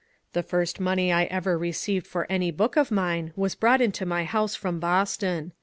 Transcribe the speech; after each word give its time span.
The 0.33 0.41
first 0.41 0.79
money 0.79 1.13
I 1.13 1.25
ever 1.25 1.55
received 1.59 2.07
for 2.07 2.25
any 2.27 2.49
book 2.49 2.75
of 2.75 2.89
mine 2.89 3.33
was 3.35 3.53
brought 3.53 3.81
into 3.81 4.03
my 4.03 4.23
house 4.23 4.55
from 4.55 4.79
Boston. 4.79 5.51